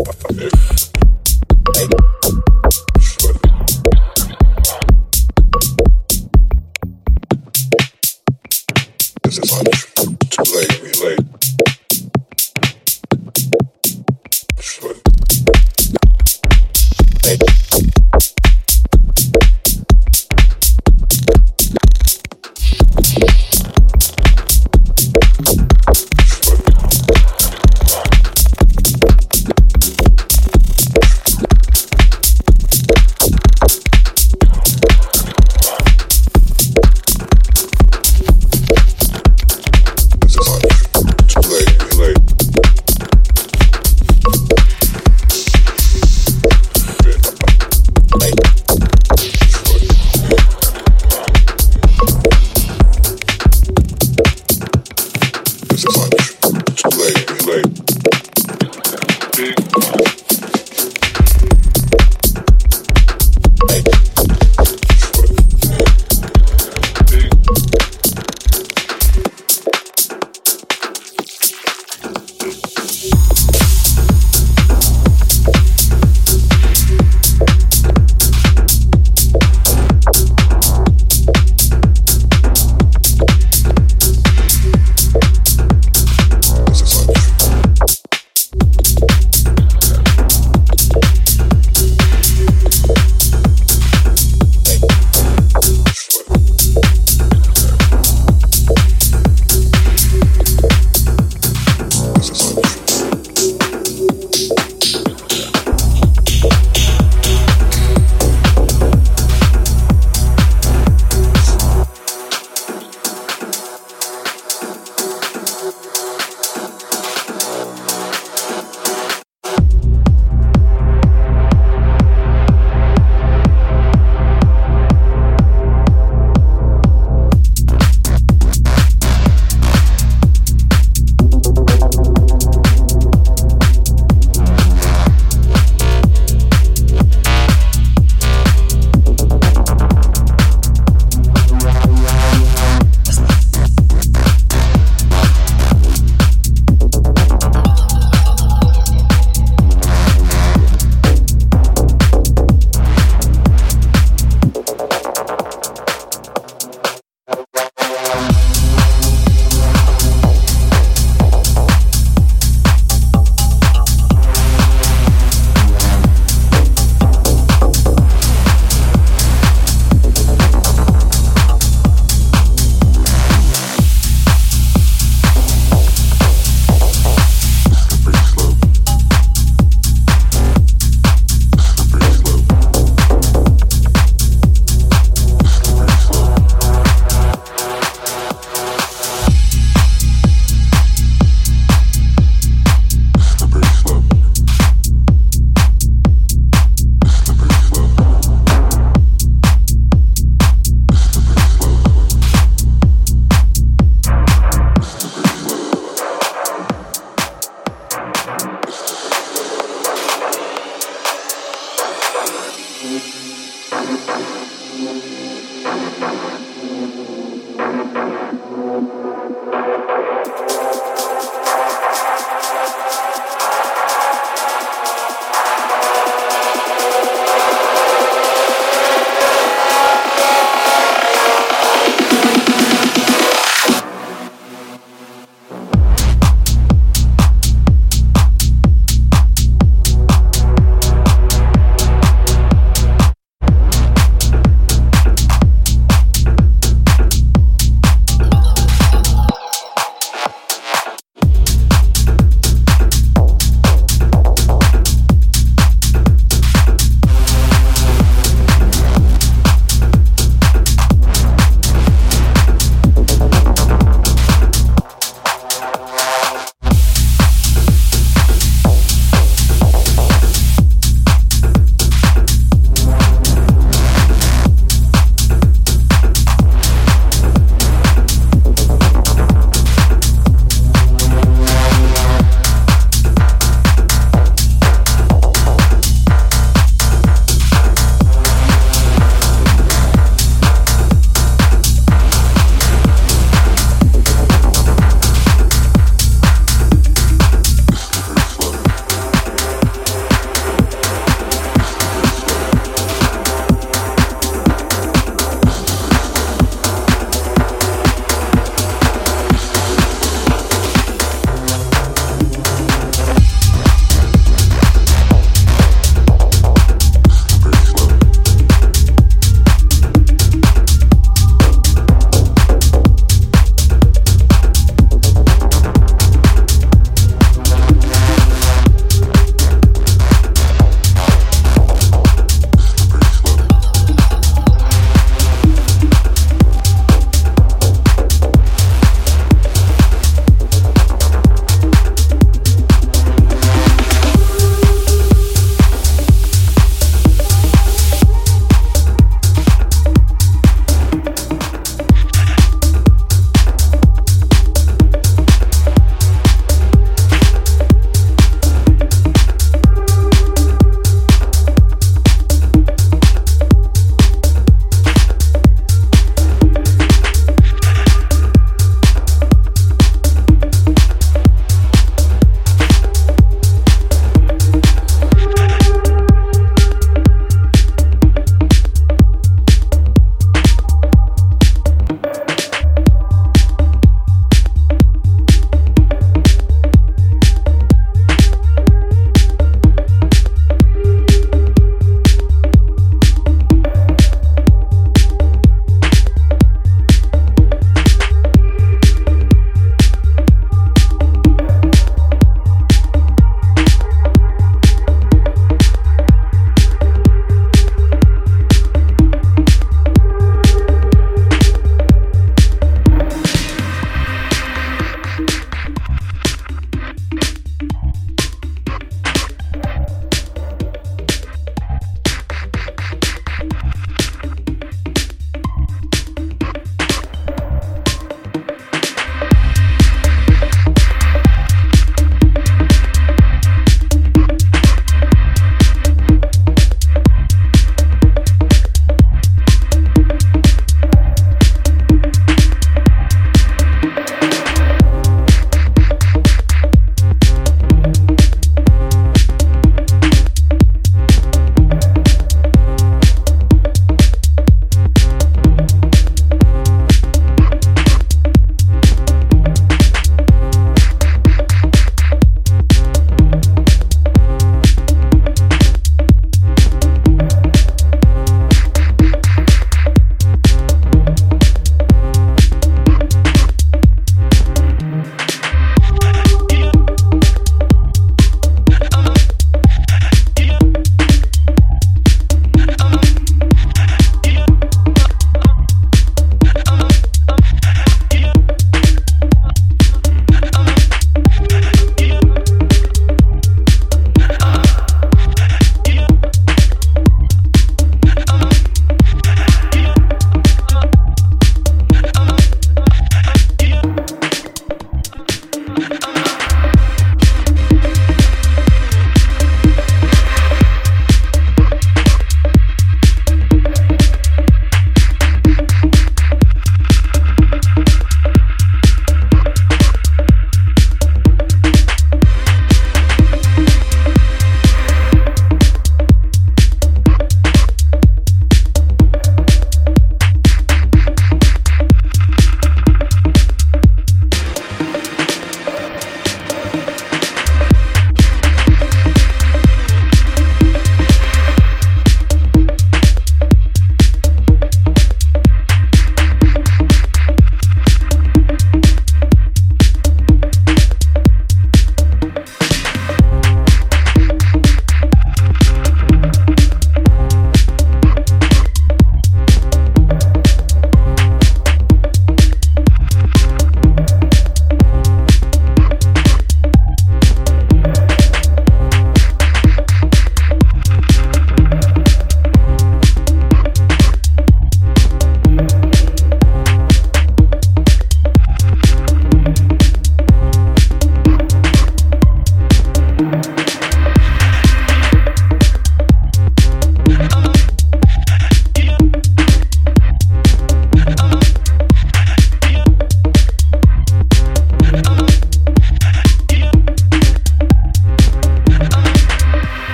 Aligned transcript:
Boa, 0.00 0.89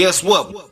Guess 0.00 0.24
what? 0.24 0.69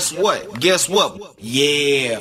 Guess 0.00 0.12
what? 0.14 0.60
Guess 0.60 0.88
what? 0.88 1.34
Yeah. 1.38 2.20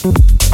Thank 0.00 0.47